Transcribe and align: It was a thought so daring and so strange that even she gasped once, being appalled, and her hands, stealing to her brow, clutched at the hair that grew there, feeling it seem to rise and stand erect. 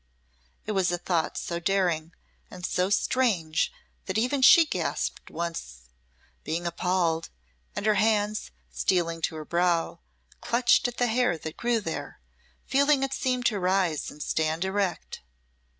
It 0.65 0.71
was 0.71 0.91
a 0.91 0.97
thought 0.97 1.37
so 1.37 1.59
daring 1.59 2.13
and 2.49 2.65
so 2.65 2.89
strange 2.89 3.71
that 4.07 4.17
even 4.17 4.41
she 4.41 4.65
gasped 4.65 5.29
once, 5.29 5.91
being 6.43 6.65
appalled, 6.65 7.29
and 7.75 7.85
her 7.85 7.93
hands, 7.93 8.49
stealing 8.71 9.21
to 9.21 9.35
her 9.35 9.45
brow, 9.45 9.99
clutched 10.41 10.87
at 10.87 10.97
the 10.97 11.05
hair 11.05 11.37
that 11.37 11.55
grew 11.55 11.79
there, 11.79 12.19
feeling 12.65 13.03
it 13.03 13.13
seem 13.13 13.43
to 13.43 13.59
rise 13.59 14.09
and 14.09 14.23
stand 14.23 14.65
erect. 14.65 15.21